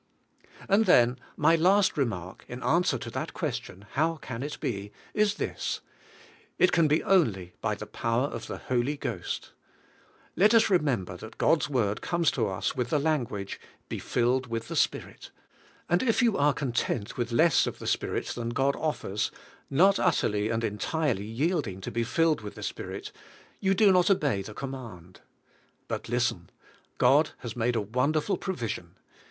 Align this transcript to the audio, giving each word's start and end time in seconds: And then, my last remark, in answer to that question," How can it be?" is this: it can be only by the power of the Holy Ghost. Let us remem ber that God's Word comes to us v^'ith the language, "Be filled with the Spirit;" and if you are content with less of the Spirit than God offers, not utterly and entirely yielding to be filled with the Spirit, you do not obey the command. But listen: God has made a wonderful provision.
And 0.67 0.87
then, 0.87 1.19
my 1.37 1.55
last 1.55 1.95
remark, 1.95 2.43
in 2.47 2.63
answer 2.63 2.97
to 2.97 3.11
that 3.11 3.35
question," 3.35 3.85
How 3.91 4.15
can 4.15 4.41
it 4.41 4.59
be?" 4.59 4.91
is 5.13 5.35
this: 5.35 5.81
it 6.57 6.71
can 6.71 6.87
be 6.87 7.03
only 7.03 7.53
by 7.61 7.75
the 7.75 7.85
power 7.85 8.25
of 8.25 8.47
the 8.47 8.57
Holy 8.57 8.97
Ghost. 8.97 9.51
Let 10.35 10.55
us 10.55 10.69
remem 10.69 11.05
ber 11.05 11.17
that 11.17 11.37
God's 11.37 11.69
Word 11.69 12.01
comes 12.01 12.31
to 12.31 12.47
us 12.47 12.71
v^'ith 12.73 12.87
the 12.87 12.97
language, 12.97 13.59
"Be 13.89 13.99
filled 13.99 14.47
with 14.47 14.69
the 14.69 14.75
Spirit;" 14.75 15.29
and 15.87 16.01
if 16.01 16.19
you 16.23 16.35
are 16.35 16.51
content 16.51 17.15
with 17.15 17.31
less 17.31 17.67
of 17.67 17.77
the 17.77 17.85
Spirit 17.85 18.25
than 18.29 18.49
God 18.49 18.75
offers, 18.77 19.29
not 19.69 19.99
utterly 19.99 20.49
and 20.49 20.63
entirely 20.63 21.25
yielding 21.25 21.79
to 21.79 21.91
be 21.91 22.03
filled 22.03 22.41
with 22.41 22.55
the 22.55 22.63
Spirit, 22.63 23.11
you 23.59 23.75
do 23.75 23.91
not 23.91 24.09
obey 24.09 24.41
the 24.41 24.55
command. 24.55 25.21
But 25.87 26.09
listen: 26.09 26.49
God 26.97 27.33
has 27.41 27.55
made 27.55 27.75
a 27.75 27.81
wonderful 27.81 28.37
provision. 28.37 28.95